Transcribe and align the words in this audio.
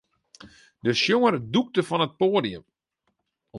De 0.85 0.91
sjonger 0.99 1.35
dûkte 1.53 1.81
fan 1.87 2.05
it 2.05 2.17
poadium. 2.19 2.65